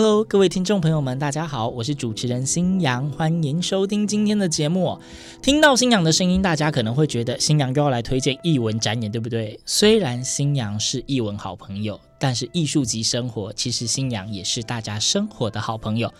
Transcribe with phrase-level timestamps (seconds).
[0.00, 4.96] Hello，各位听众朋友们，大家好，我是主持人新阳，欢迎收听今天的节目。
[5.42, 9.58] 听到新阳的声音，大家可能会觉得新阳又要来推荐艺文展演，对不对？
[9.66, 16.14] 虽然新阳是艺文好朋友，但是艺术及生活，其实新阳也是大家生活的好朋友。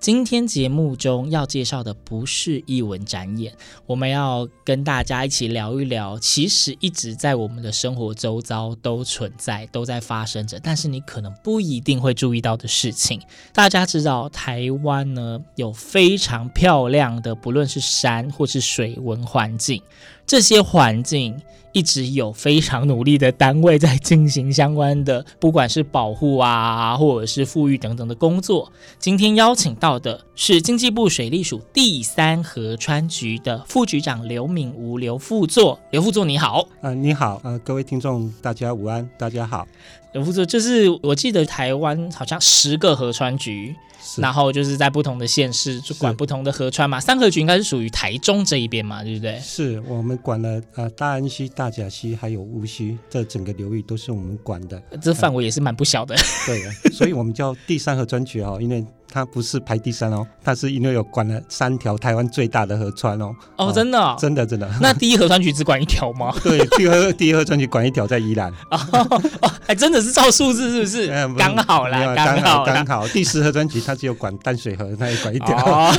[0.00, 3.54] 今天节目中要介绍的不是艺文展演，
[3.84, 13.20] 我们要跟大家一起聊一聊，其实一直在我们的生活周遭都存在、都在发生着，但是你可能不一定会注意到的事情。
[13.52, 19.82] 大家知道，台湾呢有非常漂亮的，不论是山或是水文环境，
[20.26, 21.38] 这些环境。
[21.72, 28.72] 一直有非常努力的单位在进行相关的，不管是保护啊，或者是富裕等等的工作。
[28.98, 36.60] 今天邀请到的是经济部水利署第三河川局的副局长刘敏吴刘副座，刘副座你好。
[36.80, 39.66] 啊、呃，你好，呃，各位听众大家午安，大家好。
[40.12, 43.76] 刘副座就是我记得台湾好像十个河川局。
[44.16, 49.38] 然后就是在不同的县市就管不同的河川嘛，三河局应该是属于台中这一边嘛，对不对？
[49.40, 56.14] 是我们管了呃大安溪、大甲溪还有乌溪，这整个流域都是我们管的，这范围也是蛮不小的。
[56.14, 58.82] 呃、对，所以我们叫第三河专区啊，因为。
[59.10, 63.34] 它不是排第三哦，它是因为有管了三条台湾最大的河川哦。
[63.56, 64.70] 哦，真的、哦，真的，真的。
[64.80, 66.34] 那第一河川局只管一条吗？
[66.42, 68.52] 对，第二第一河川局管一条在宜兰。
[68.70, 71.10] 哦，还真的是照数字，是不是？
[71.10, 73.06] 嗯、刚好啦，刚好，刚好。
[73.08, 75.92] 第十河川局它只有管淡水河，它也管一条。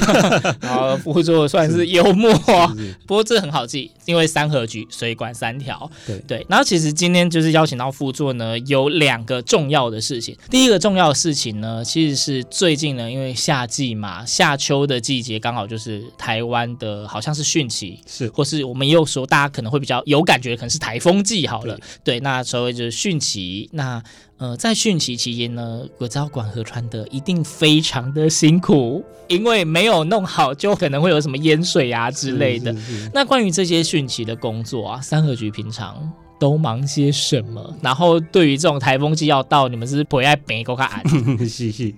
[0.63, 2.31] 哦， 副座算是幽默。
[2.31, 5.89] 是是不过这很好记，因为三河局所以管三条。
[6.05, 6.45] 对对。
[6.49, 10.35] 然后其实今天就是邀请到副座呢，有两个重要的事情。
[10.49, 13.91] 第一个重要的事情呢，其实是最近呢，因为夏季。
[14.01, 21.75] 嘛，夏秋的季节刚好就是台湾的，好像是汛期，是，或是我们也有说，大家可能会比较有感觉，可能是台风季好了。
[22.03, 24.01] 对，对，那所谓就是汛期，那
[24.37, 32.75] 呃，在汛期期间呢，我知道管河川的一定非常的辛苦，因为没有弄好，就可能会有什么淹水啊之类的。
[33.13, 37.75] 那关于这些汛期的工作啊，三河局平常都忙些什么？
[37.81, 40.89] 然后对于这种台风季要到，你们是不会爱北沟看？
[41.47, 41.93] 是是。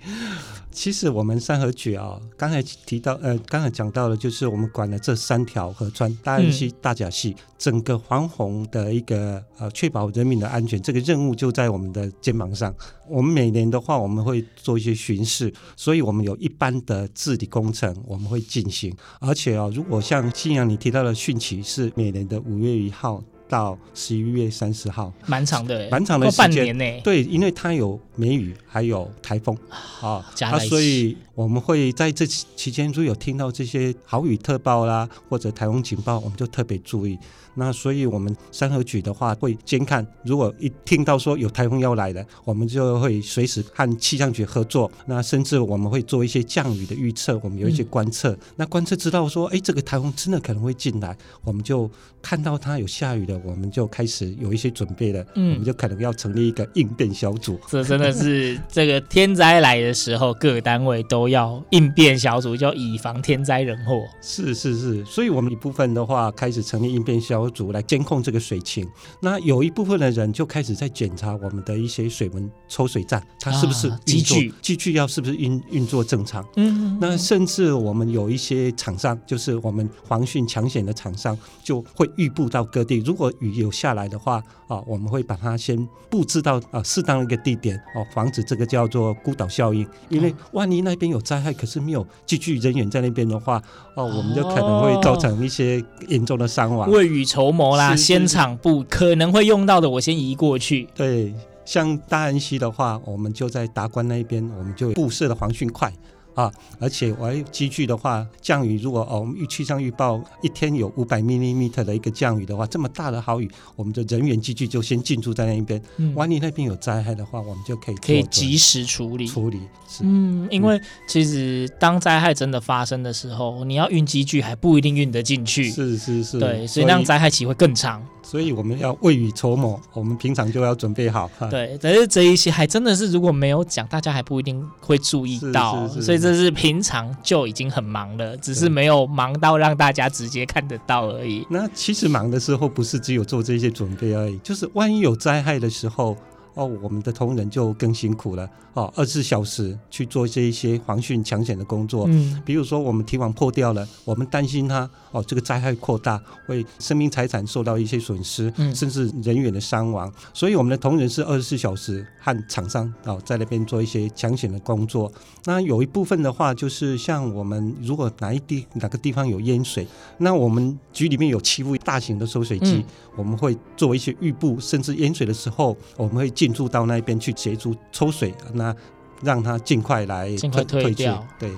[0.74, 12.74] 其实我们三河局啊，刚才提到，呃，刚才讲到的，就是我们管了这三条河川，大安溪、大甲溪，整个防洪的一个呃，确保人民的安全，这个任务就在我们的肩膀上。
[13.08, 18.92] 我们每年的话，我们会做一些巡视，所以我们有一般的治理工程我们会进行。
[19.20, 23.22] 而且啊，如果像星洋你提到的汛期是每年的五月一号。
[23.54, 26.76] 到十一月三十号，蛮长的，蛮长的时间。
[27.04, 29.56] 对，因为它有梅雨，还有台风
[30.00, 37.16] 啊，啊，所以我们会在这期间，如果有听到这些豪雨特报啦，或者台风警报，我们就特别注意。
[37.54, 44.90] 那所以，我们三河局的话会监看，如果一听到说有台风要来了，我们就会随时和气象局合作。
[45.06, 48.32] 那甚至我们会做一些降雨的预测，我们有一些观测。
[48.32, 55.24] 嗯、那观测知道说，哎，这个台风真的可能会进来，我们就看到它有下雨的，我们就开始有一些准备了。
[55.36, 57.58] 嗯，我们就可能要成立一个应变小组。
[57.68, 64.02] 这真的是这个天灾来的时候，各个单位都要应变小组，就以防天灾人祸。
[64.20, 68.88] 是是是，所以我们一部分的话开始成立应变小组来监控这个水情，
[69.20, 76.44] 那有一部分的人就开始在检查我们的一些水文抽水站，它是不是机具机具要是不是运运作正常？
[76.56, 82.98] 嗯，嗯，那甚至我们有一些厂商，就是我们防汛抢险的厂商，就会预布到各地。
[82.98, 89.86] 如果雨有下来的话，啊，我们会把它先布置到啊适当的一个地点，哦，防止这个叫做孤岛效应。
[90.08, 93.62] 因为万一那边有灾害，可是没有机具人员在那边的话，
[93.96, 96.90] 哦，我们就可能会造成一些严重的伤亡。
[96.90, 97.74] 未雨绸缪。
[97.76, 100.88] 啦，先场布可能会用到的，我先移过去。
[100.94, 101.34] 对，
[101.64, 105.92] 像大安溪的话，我们就在达观那边，我们就布设了防汛块。
[106.34, 115.80] 啊，而且我还机具的话，降雨如果哦，我们预气象预报一天有五百 millimeter 的一个降雨的话，这么大的豪雨，我们的人员积聚就先进驻在那一边。
[115.96, 119.60] 嗯，万一那边有灾害的话，我们就可以可以及时处理处理。
[119.88, 125.70] 是，嗯，因为其实当灾害真的发生的时候，你要运积聚还不一定运得进去。
[125.70, 126.38] 是是是。
[126.38, 128.04] 对，所以那样灾害期会更长。
[128.34, 131.30] 所以我们要未雨绸缪，我们平常就要准备好。
[131.48, 141.46] 对，但是这一些还真的是如果没有讲，大家还不一定会注意到，所以这是平常就已经很忙了，只是没有忙到让大家直接看得到而已。
[141.48, 146.16] 那其实忙的时候不是只有做这些准备而已，就是万一有灾害的时候。
[146.54, 152.06] 哦，我们的同仁就更辛苦了哦，二十四小时去做这一些防汛抢险的工作。
[152.08, 160.12] 嗯，比如说我们堤防破掉了，我们担心它哦，这个灾害扩大，会生命财产受到一些损失，嗯，甚至人员的伤亡。
[160.32, 165.10] 所以我们的同仁是二十四小时和厂商哦在那边做一些抢险的工作。
[165.44, 169.86] 那有一部分的话，就是像我们如果哪一地哪个地方有淹水，
[170.18, 172.84] 那我们局里面有七部大型的抽水机，嗯，
[173.16, 178.76] 我们会做一些预布，甚至淹水的时候，我们会进驻到那边去协助抽水，那
[179.22, 181.26] 让它尽快来尽快退掉。
[181.38, 181.50] 对，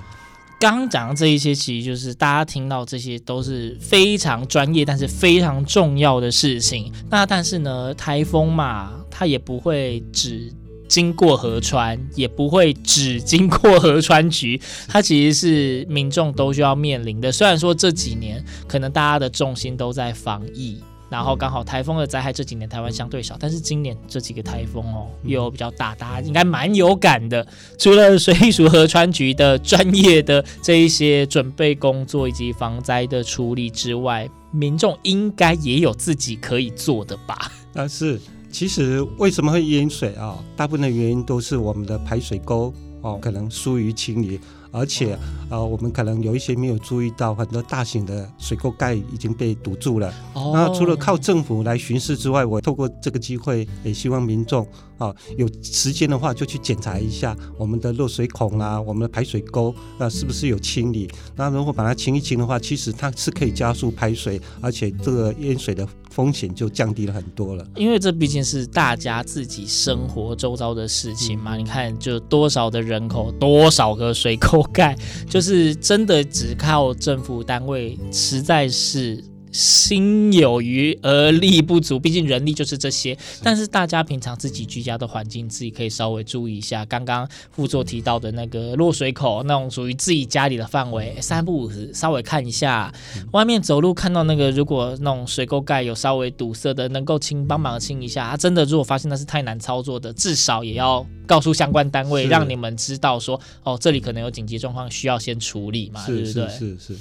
[0.61, 6.89] 刚刚讲的这一些，其实就是大家听到这些都是非常专业，但是非常重要的事情。
[7.09, 10.49] 那但是呢，台风嘛，它也不会只
[10.87, 14.57] 经过河川，也不会只经过河川局，
[14.87, 17.29] 它其实是民众都需要面临的。
[17.29, 20.81] 虽然说这几年可能大家的重心都在防疫。
[21.09, 27.45] 然后刚好台风的灾害这几年台湾相对少，但是今年这几个台风哦又比较大，大家应该蛮有感的。
[27.77, 37.51] 除了水利署河川局的专业的这一些准备工作以及防灾的处理之外，民众应该也有自己可以做的吧？
[37.73, 38.19] 但是
[38.51, 40.43] 其实为什么会淹水啊、哦？
[40.55, 44.39] 大部分的原因都是我们的排水沟哦可能疏于清理。
[44.71, 45.17] 而且，
[45.49, 50.13] 呃，我们可能有一些没有注意到，很多大型的水沟盖已经被堵住了。
[50.33, 50.51] 哦。
[50.53, 54.67] 那除了靠政府来巡视之外，我透过这个机会，也希望民众
[54.97, 61.09] 啊，有时间的话就去检查一下我们的漏水孔啊，我们的排水沟啊，是不是有清理？
[61.35, 67.65] 那如果把它清一清的话，其实它是可以加速排水，而且这个淹水的风险就降低了很多了。
[67.75, 71.55] 因为这毕竟是大家自己生活周遭的事情嘛。
[71.55, 71.59] 嗯。
[71.59, 74.61] 你看，就多少的人口，多少个水沟。
[74.73, 74.95] 盖
[75.29, 79.23] 就是真的只靠政府单位，实在是。
[79.57, 83.17] 心有余而力不足，毕竟人力就是这些。
[83.41, 86.85] 但是大家平常自己居家的环境，自己可以稍微注意一下。
[86.85, 92.93] 刚刚副座提到的那个落水口，那种属于自己家里的范围，三不五时稍微看一下。
[93.31, 98.29] 外面走路看到那个，如果那种水沟盖有稍微堵塞的，能够清帮忙清一下。
[98.29, 106.47] 他真的如果发现那是太难操作的，至少也要告诉相关单位，让你们知道说，哦，这里可能有紧急状况需要先处理嘛，对不对？
[106.47, 106.99] 是是是。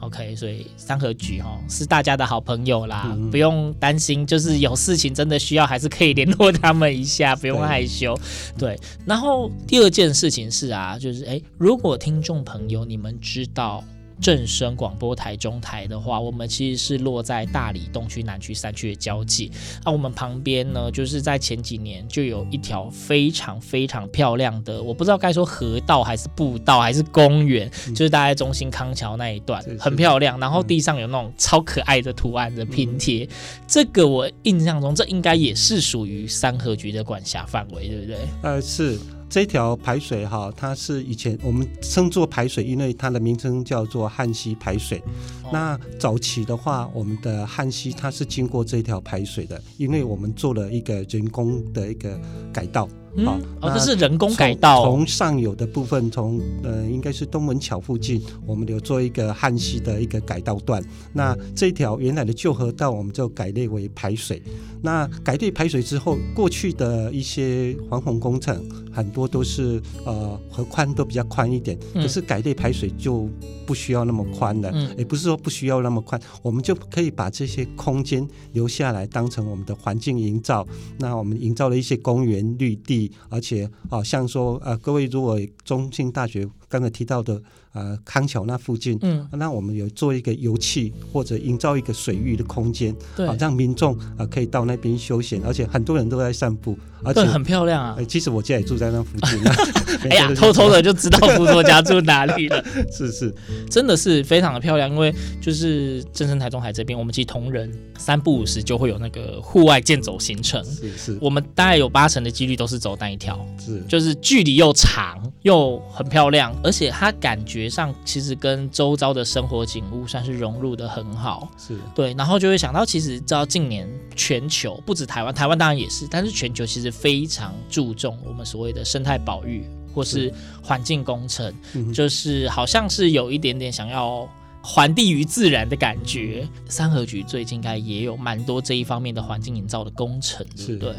[0.00, 1.86] OK，所以三合局哈是。
[1.92, 8.18] 大家的好朋友啦，嗯、不用担心，就是有事情真的需要，还是可以联络他们一下， 不用害羞。
[8.56, 13.84] 对，然后第二件事情是啊，就是哎，如果听众朋友你们知道。
[14.22, 19.50] 正声广播台中台的话，我们其实是落在大理东区、南区三区的交界。
[19.84, 30.38] 那、啊、我们旁边呢，就是在前几年就有一条非常非常漂亮的，我不知道该说河道还是步道还是公园，嗯、就是大概中心康桥那一段，很漂亮。
[30.38, 33.28] 然后地上有那种超可爱的图案的拼贴，嗯、
[33.66, 38.16] 这个我印象中这应该也是属于三合局的管辖范围，对不对？
[38.42, 38.96] 呃，是。
[39.32, 44.98] 这条排水哈，它是以前我们称作排水，因为它的名称叫做旱溪排水。
[45.42, 52.20] 哦、那早期的话，我们的旱溪它是经过这条排水的，因为我们做了一个人工的一个
[52.52, 52.86] 改道。
[53.14, 53.26] 嗯、
[53.60, 54.84] 哦，这是人工改道。
[54.84, 60.82] 从上游的部分，从呃，应该是东门桥附近，我们有做一个旱溪的一个改道段。
[61.12, 64.42] 那这条原来的旧河道，我们就改列为排水。
[64.80, 73.28] 那改列排水之后，过去的一些防洪工程，很多都是呃河宽都比较宽一点，可是改列排水就
[73.66, 74.70] 不需要那么宽了。
[74.72, 80.66] 嗯，也不是说不需要那么宽，我们就可以把这些空间留下来，当成我们的环境营造。
[80.98, 83.01] 那我们营造了一些公园绿地。
[83.28, 87.40] 而且，好像说，呃，各位如果中兴大学刚才提到的。
[87.74, 97.96] 呃，康桥那附近，嗯，那我们有做一个油气或者营造一个水域的空间，对，好让民众啊、呃、可以到那边休闲，而且很多人都在散步，而且很漂亮啊。
[98.06, 99.42] 其实我家也住在那附近，
[100.10, 102.62] 哎呀，偷偷的就知道副作家住哪里了。
[102.92, 103.34] 是是，
[103.70, 105.10] 真的是非常的漂亮，因为
[105.40, 117.62] 就是正声台中海这边，我们其实同仁三不五时就会有那个户外健走行程，是是，我们大概有八成的几率都是走那一条，是，就是距离又长又很漂亮，而且它感觉。
[117.72, 129.64] 上其实跟周遭的生活景物算是融入的很好，是对，然后就会想到，其实知道近年全球不止台湾，台湾当然也是，但是全球其实非常注重我们所谓的生态保育
[129.94, 130.30] 或是
[130.62, 134.28] 环境工程，是就是好像是有一点点想要
[134.62, 136.46] 还地于自然的感觉。
[136.68, 140.94] 三合局最近应该也有蛮多这一方面的环境营造的工程，对不对？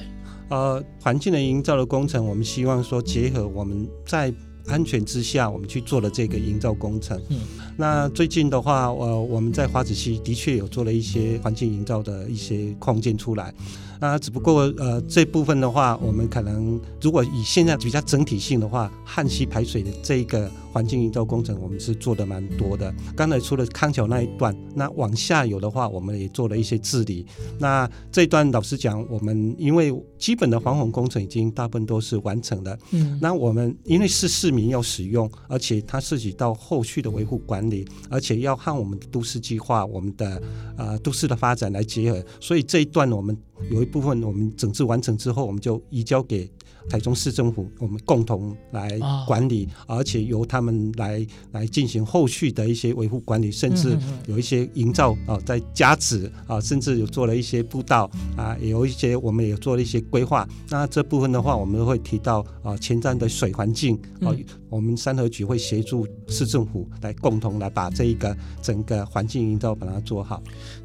[0.50, 4.34] 呃，环境的营造的工程，我们希望说结合我们在
[4.67, 7.22] 安全之下，我们去做了这个营造工程。
[7.29, 7.39] 嗯，
[7.77, 13.53] 那最近的话，呃，我们在花子溪的确有做了一些环境营造的一些空间出来。
[14.00, 22.94] 那只不过呃这部分的话，我们可能如果以现在比较整体性的话，旱溪排水的这一个环境营造工程，我们是做的蛮多的。
[23.15, 27.25] 刚才除了康桥那一段，那往下游的话，我们也做了一些治理。
[27.58, 32.77] 那这一段老实讲，我们因为基本的防洪工程已经大部分都是完成的。
[32.92, 33.18] 嗯。
[33.22, 40.41] 那我们因为是市民要使用，而且它涉及到后续的维护管管理，而且要和我们的都市计划、我们的
[40.77, 43.38] 呃都市的发展来结合，所以这一段我们。
[43.72, 46.51] 有一部分我们整治完成之后，我们就移交给
[46.90, 53.98] 台中市政府，我们共同来管理，哦、而且由他们来来进行后续的一些维护管理，甚至
[54.28, 60.48] 有一些营造啊，在加值啊，甚至有做了一些步道啊，也有一些我们也做了一些规划。
[60.70, 70.42] 那这部分的话，我们会提到啊，前瞻的水环境啊，嗯、我们三和局会协助市政府来共同来把这一个整个环境营造把它做好。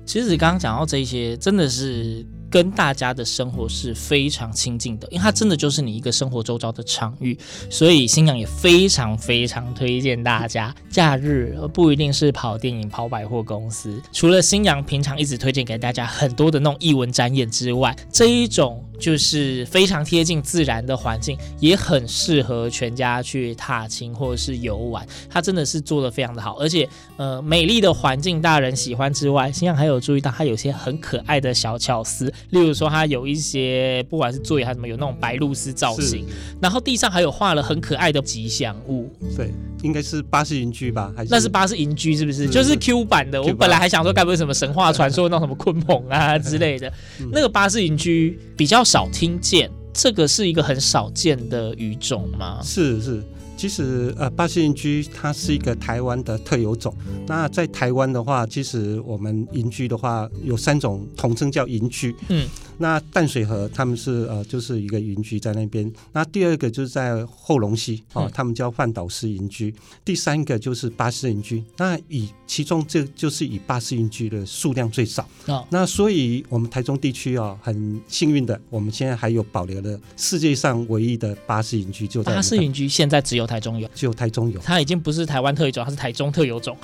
[0.07, 2.25] 其实刚刚讲到这些，真的是。
[2.51, 7.39] 跟大家的生活是非常亲近的，因为它真的就是你一个生活周遭的场域，
[7.69, 25.07] 所以新阳也非常非常推荐大家假日而不一定是跑电影、跑百货公司，除了新阳平常一直推荐给大家很多的那种艺文展演之外，这一种就是非常贴近自然的环境，也很适合全家去踏青或者是游玩。
[25.31, 32.33] 它真的是做的非常的好，而且呃美丽的环境大人喜欢之外，新阳还有注意到它有些很可爱的小巧思。
[32.51, 36.27] 例如说，它有一些不管是座椅还是什么，有那种白鹭丝造型，
[36.61, 39.09] 然后地上还有画了很可爱的吉祥物。
[39.37, 41.13] 对，应该是巴士银居吧？
[41.17, 42.45] 还是那是巴士银居是不是？
[42.47, 43.43] 是就是 Q 版的。
[43.43, 46.93] 我本来还想说，该不会什么神话传说那种什么鲲鹏啊之类的？
[47.21, 52.61] 嗯、那个巴士银居比较少听见，这个是一个很少见的语种吗？
[52.63, 53.23] 是是。
[53.59, 56.95] 其实，呃，巴士银居它是一个台湾的特有种。
[57.27, 62.15] 那在台湾的话，其实我们银居的话有三种，统称叫银居。
[62.29, 62.49] 嗯。
[62.81, 65.93] 那淡水河他们是呃，就是一个银居在那边。
[66.13, 69.75] 那第二个就是在后龙溪，哦，他们叫范岛式银居。
[70.05, 71.61] 第三个就是巴士银居。
[71.77, 75.29] 那以其中这就是以巴士银居的数量最少。
[75.47, 75.67] 哦。
[75.71, 83.48] 那所以我们台中地区啊，很幸运的，我们现在还有保留了世界上唯一的巴士银居，就在巴士银居现在只有。
[83.49, 86.77] 台中有，只有台中有，它已经不是台湾特有种，它是台中特有种。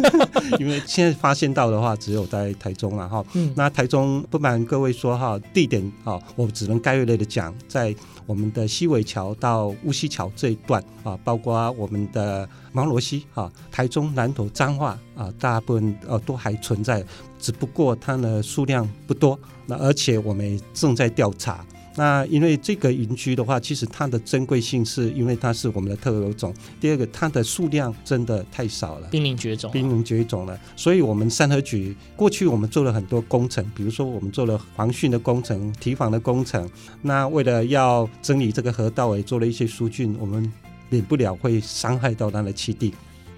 [0.58, 3.24] 因为现在发现到的话，只有在台中了哈。
[3.34, 7.94] 嗯，那台中不瞒各位说哈，地点啊，我只能概略类的讲，在
[8.24, 17.04] 我们的西尾桥到乌溪桥这一段啊，包括我们的芒罗溪啊，台中南投彰化啊，大部分呃都还存在，
[17.38, 19.38] 只不过它的数量不多。
[19.66, 21.64] 那而且我们正在调查。
[21.96, 26.54] 那因为这个云居的话，其实它的珍贵性是因为它是我们的特有种。
[26.80, 30.58] 第二个，它的数量真的太少了，濒临绝种，濒临绝种了。
[30.76, 36.68] 所以，我们三和局过去我们做了很多工程，比如说我们做了防汛的工程、堤防的工程。
[37.02, 40.52] 那为了要整理这个河道，也做了一些疏浚，我们
[40.90, 42.92] 免不了会伤害到它的栖地。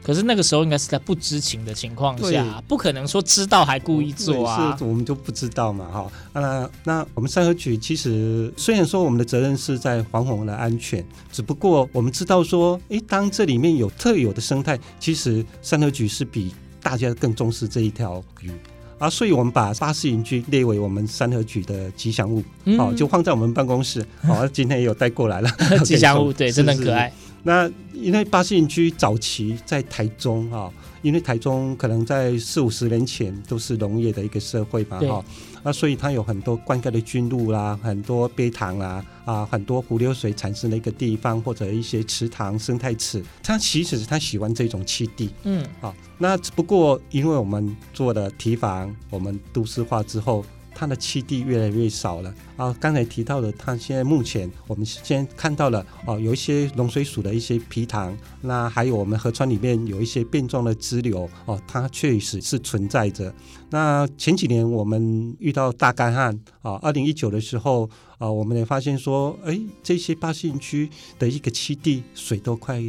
[0.09, 4.75] 可是那个时候应该是在不知情的情况下，不可能说知道还故意做啊。
[4.79, 6.11] 是，我们就不知道嘛，哈。
[6.33, 18.51] 那那我们三合局其实虽然说我们的责任是在防洪的安全，只不过我们知道说，诶，当这里面有特有的生态，其实三合局是比大家更重视这一条鱼
[18.99, 19.11] 啊。
[19.11, 22.43] 所以我们把巴士云居列为我们三合局的吉祥物，
[22.79, 24.03] 好、嗯，就放在我们办公室。
[24.23, 25.51] 好，今天也有带过来了
[25.85, 27.13] 吉祥物，对，真的可爱。
[27.43, 30.71] 那因为巴士银居早期在台中啊，
[31.03, 35.25] 因为台中可能在四五十年前都是农业的一个社会嘛哈，
[35.63, 50.45] 那所以它有很多灌溉的菌路啦，很多陂塘啦，啊，很多湖流水产生的一个地方，或者一些池塘生态池，它其实它喜欢这种栖地，嗯，好，那只不过因为我们做了提防，我们都市化之后。
[50.79, 52.73] 它的栖地越来越少了啊！
[52.79, 63.35] 刚才提到的，它现在目前我们先看到了哦，有一些龙水鼠的一些皮塘，那还有我们河川里面有一些变状的支流哦，它确实是存在着。
[63.71, 72.81] 那前几年我们遇到大干旱啊，二零一九的时候啊，我们也发现说，哎，这些巴士银居的一个栖地水都快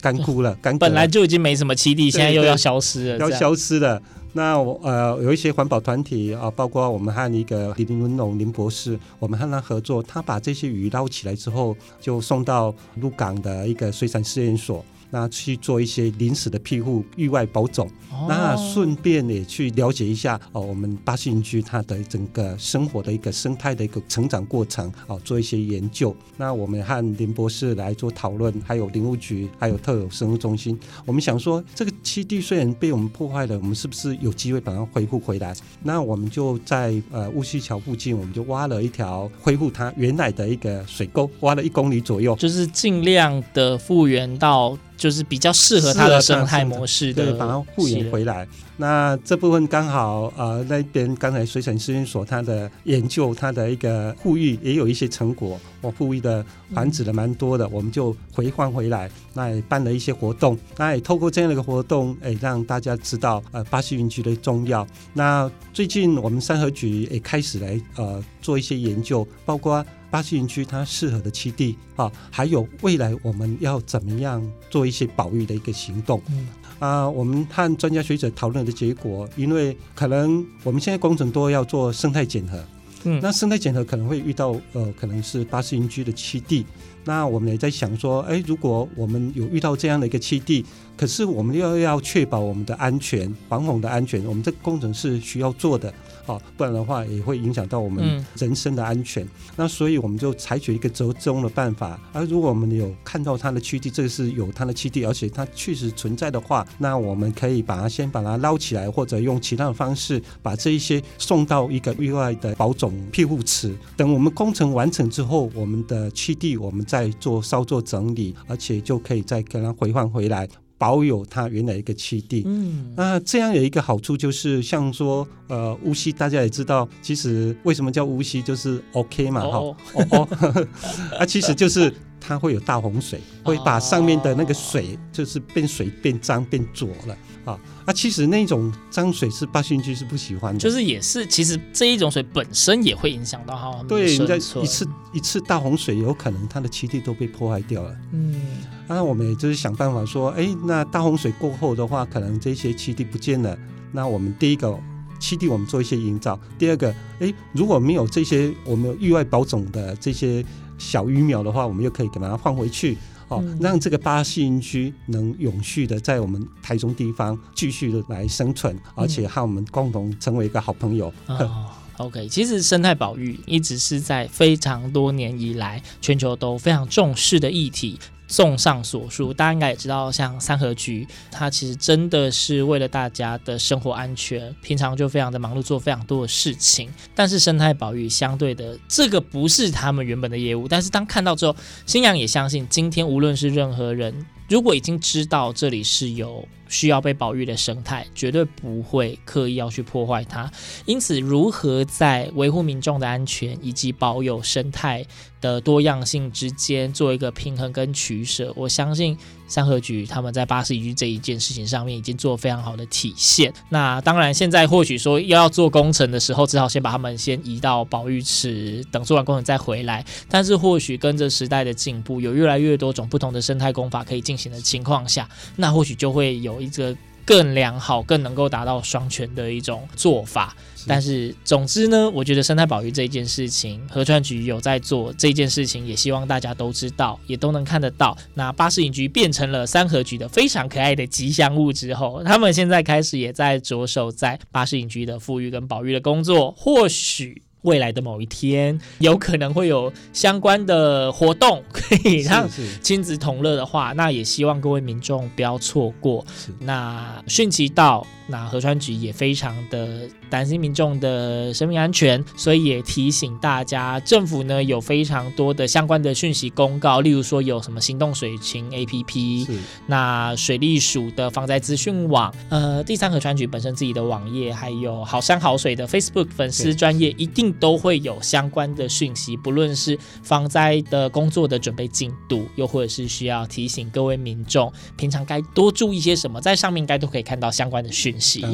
[0.00, 4.00] 干枯了，干枯，本来就已经没什么栖地，现在又要消失了，要消失了。
[4.32, 14.84] 那我呃有一些环保团体啊，包括我们和一个林文龙林博士，我们和他合作，他把这些鱼捞起来之后，就送到鹿港的一个水产试验所。
[15.10, 26.14] 那去做一些临时的庇护、域外保种，哦、那顺便也去了解一下哦，我们巴西云居它的整个生活的一个生态的一个成长过程哦，做一些研究。
[26.36, 35.54] 那我们和林博士来做讨论，还有林务局，还有特有生物中心，我们想说，这个栖地虽然被我们破坏了，我们是不是有机会把它恢复回来？
[35.82, 44.78] 那我们就在呃乌溪桥附近，我们就挖了一条恢复它原来的一个水沟，挖了一公里左右，就是尽量的复原到。
[45.00, 48.46] 就是比较适合它的生态模式的，对，把它复原回来。
[48.76, 64.86] 那这部分刚好呃，那边刚才水产试验所它的研究，它的一个复育也有一些成果，我复育的繁殖的蛮多的，我们就回换回来，那也办了一些活动，那也透过这样的一个活动，哎，让大家知道呃巴西云菊的重要。
[65.14, 69.82] 那最近我们三河局也开始来呃做一些研究，包括。
[70.10, 76.20] 巴西云区它适合的栖地啊，还有未来我们要怎么样做一些保育的一个行动。
[76.30, 76.48] 嗯
[76.80, 82.58] 啊，我们和专家学者讨论的结果，因为可能我们现在工程多要做生态检核，
[83.04, 86.64] 嗯，那生态检核可能会遇到呃，可能是巴士云居的栖地。
[87.04, 90.64] 那我们也在想说，哎，如果我们有遇到这样的一个栖地，
[91.00, 95.90] 可是我们又要确保我们的安全，防洪的安全，我们这个工程是需要做的。
[96.26, 99.24] 哦，不然的话也会影响到我们人身的安全。
[99.24, 101.98] 嗯、那所以我们就采取一个折中的办法。
[102.12, 113.74] 而如果我们有看到它的区地，这个是有它的区地，而且它确实存在的话，那我们可以把它先把它捞起来，或者用其他的方式把这一些送到一个意外的保种庇护池。
[113.96, 120.46] 等我们工程完成之后，我们的区地我们再做稍作整理，而且就可以再给它回换回来。
[120.80, 129.76] 保有它原来一个栖地，嗯，那这样有一个好处就是，像说，呃，雾溪大家也知道，其实为什么叫雾溪，就是 OK 嘛，哈，哦
[130.10, 130.66] 哦，
[131.20, 137.16] 啊，其实就是它会有大洪水，会把上面的那个水，就是变水变脏变浊了。
[137.46, 143.86] 啊，那其实那种脏水是巴士云居是不喜欢的，就是也是，其实这一种水本身也会影响到它们。
[143.86, 147.96] 对，你在一次一次大洪水，有可能它的栖地都被破坏掉了。
[148.12, 153.58] 嗯，那我们也就是想办法说，哎，那大洪水过后的话，可能这些栖地不见了，
[153.90, 154.78] 那我们第一个
[155.18, 160.44] 栖地我们做一些营造，第二个，哎，如果没有这些我们有意外保种的这些
[160.80, 162.98] 小鱼苗的话，我们又可以给它放回去。
[163.28, 171.12] 哦，让这个巴西云居能永续的在我们台中地方继续的来生存，而且和我们共同成为一个好朋友。
[171.28, 171.66] 嗯哦、
[171.98, 177.96] OK，其实生态保育一直是在非常多年以来全球都非常重视的议题。
[178.30, 186.88] 综上所述，大家应该也知道，像三合局，它其实真的是为了大家的生活安全，平常就非常的忙碌，做非常多的事情。
[187.12, 190.68] 但是生态保育相对的，这个不是他们原本的业务。
[190.68, 200.50] 但是当看到之后，新阳也相信，今天无论是任何人，如果已经知道这里是有需要被保育的生态，绝对不会刻意要去破坏它。
[200.86, 205.04] 因此，如何在维护民众的安全以及保有生态
[205.40, 213.52] 的多样性之间做一个平衡跟取舍，我相信三合局他们在巴士云居这一件事情上面已经做了非常好的体现。
[213.68, 220.04] 那当然，现在或许说要要做工程的时候，只好先把他们先移到保育池，等做完工程再回来。
[220.28, 226.96] 但是，或许跟着时代的进步，有越来越多种不同的生态工法可以进行的情况下，那或许就会有一个。
[227.22, 230.56] 更良好、更能够达到双全的一种做法，
[230.88, 238.18] 但是总之呢，我觉得生态保育这一件事情，合川局有在做这件事情，也希望大家都知道，也都能看得到。
[238.34, 247.42] 那巴士云居变成了三合局的非常可爱的吉祥物之后，他们现在开始也在着手在巴士云居的富裕跟保育的工作，或许。
[247.62, 252.48] 未来的某一天，有可能会有相关的活动 可以让
[252.82, 256.24] 亲子同乐的话，那也希望各位民众不要错过。
[256.60, 269.46] 那汛期到，那河川局也非常的担心民众的生命安全，所以也提醒大家，政府呢有非常多的相关的讯息公告，例如说有什么行动水情 APP，
[269.86, 277.50] 那水利署的防灾资讯网，呃，第三河川局本身自己的网页，还有好山好水的 Facebook 粉丝专业，一定。
[277.60, 288.44] 都会有相关的讯息，不论是防灾的工作的准备进度，又或者是需要提醒各位民众平常该多注意些什么，在上面应该都可以看到相关的讯息。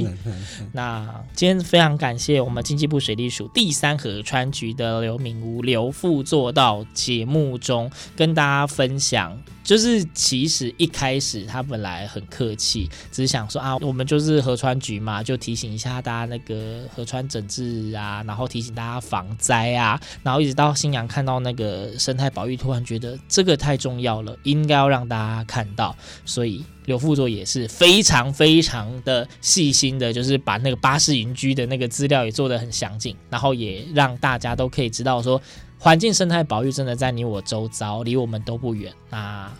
[0.72, 9.37] 那今天非常感谢我们经济部水利署第三河川局的刘明屋刘副座到节目中跟大家分享。
[9.66, 35.42] 就是其实一开始他本来很客气，只是想说啊，我们就是河川局嘛，就提醒一下大家那个河川整治啊，然后提醒大家防灾啊，然后一直到新阳看到那个生态保育，突然觉得这个太重要了，应该要让大家看到，所以刘副座也是非常非常的细心的，就是把那个巴士云居的那个资料也做得很详尽，然后也让大家都可以知道说。
[35.78, 38.92] 环境生态保育真的在你我周遭，离我们都不远。
[39.10, 39.50] 那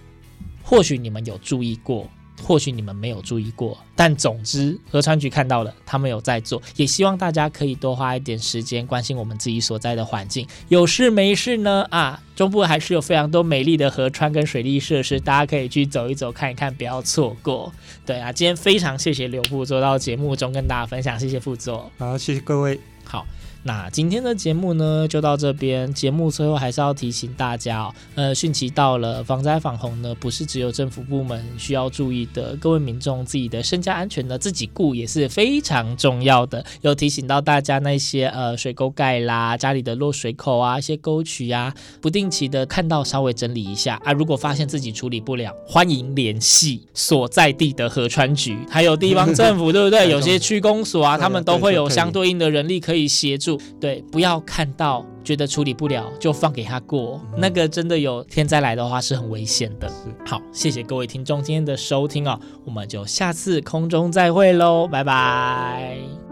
[0.63, 2.09] 或许你们有注意过，
[2.43, 10.47] 或许你们没有注意过，但总之河川局看到了，他们有在做，也希望大家可以多花一点时间关心我们自己所在的环境。
[10.69, 11.87] 有事没事呢？
[11.91, 17.73] 啊，中部还是有非常多美丽的河川跟水利设施，大家可以去走一走看一看，不要错过。
[18.05, 21.91] 对啊，今天非常谢谢刘副座到节目中跟大家分享，谢谢副座。
[21.99, 22.81] 好，谢谢各位。
[23.05, 23.25] 好。
[23.67, 25.93] 那今天的节目呢，就到这边。
[25.93, 36.65] 节目最后还是要提醒大家哦，呃，汛期到了，防灾防洪呢，不是只有政府部门需要注意的，各位民众自己的身家安全呢，自己顾也是非常重要的。
[36.83, 44.13] 有提醒到大家那些呃水沟盖啦，家里的落水口啊，一些沟渠啊，不定期的看到稍微整理一下啊。
[44.13, 50.09] 如果发现自己处理不了，欢迎联系所在地的河川局，还有地方政府，对不对？
[50.09, 53.56] 有些区公所啊，他们都会有相对应的人力可以协助。
[53.81, 59.91] 对，不要看到觉得处理不了就放给他过，嗯、那个真的有天灾来的话是很危险的。
[60.25, 66.26] 好，谢谢各位听众今天的收听哦，我们就下次空中再会喽，拜拜。